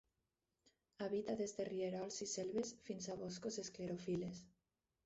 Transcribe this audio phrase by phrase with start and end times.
[1.07, 4.45] Habita des de rierols i selves fins a boscos esclerofil·les.